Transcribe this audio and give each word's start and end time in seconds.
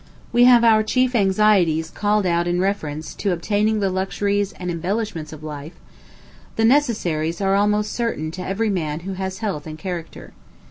We 0.33 0.45
have 0.45 0.63
our 0.63 0.81
chief 0.81 1.13
anxieties 1.13 1.91
called 1.91 2.25
out 2.25 2.47
in 2.47 2.59
reference 2.59 3.13
to 3.13 3.27
the 3.27 3.35
obtaining 3.35 3.79
the 3.81 3.91
luxuries 3.91 4.51
and 4.53 4.71
embellishments 4.71 5.31
of 5.31 5.43
life; 5.43 5.73
the 6.55 6.65
necessaries 6.65 7.39
are 7.39 7.53
almost 7.53 7.93
certain 7.93 8.31
to 8.31 8.41
every 8.41 8.71
man 8.71 9.01
who 9.01 9.13
has 9.13 9.37
health 9.45 9.67
and 9.67 9.77
character. 9.77 10.33